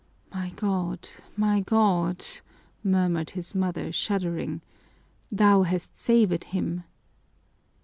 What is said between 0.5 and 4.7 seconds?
God, my God!" murmured his mother, shuddering.